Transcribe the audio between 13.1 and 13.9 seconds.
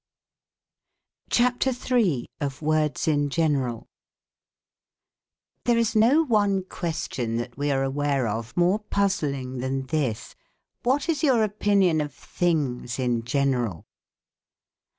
general